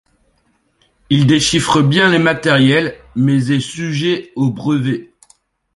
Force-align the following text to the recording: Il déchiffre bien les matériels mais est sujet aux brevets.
Il 1.11 1.27
déchiffre 1.27 1.83
bien 1.83 2.09
les 2.09 2.17
matériels 2.17 2.97
mais 3.15 3.51
est 3.51 3.59
sujet 3.59 4.33
aux 4.35 4.49
brevets. 4.49 5.13